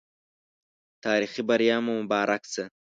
تاريخي 1.05 1.41
بریا 1.49 1.77
مو 1.85 1.93
مبارک 2.03 2.43
سه 2.53 2.63